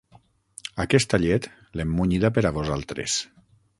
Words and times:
Aquesta 0.85 1.19
llet, 1.25 1.47
l'hem 1.81 1.91
munyida 1.99 2.33
per 2.39 2.45
a 2.47 2.53
vosaltres. 2.57 3.19